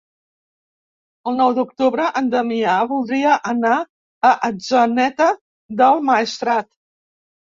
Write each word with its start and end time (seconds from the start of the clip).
El 1.31 1.35
nou 1.41 1.51
d'octubre 1.57 2.05
en 2.21 2.29
Damià 2.35 2.77
voldria 2.93 3.35
anar 3.51 3.75
a 4.29 4.33
Atzeneta 4.49 5.27
del 5.83 6.01
Maestrat. 6.09 6.69